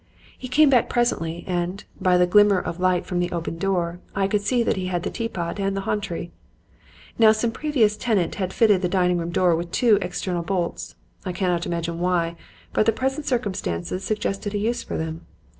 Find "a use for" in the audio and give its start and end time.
14.55-14.97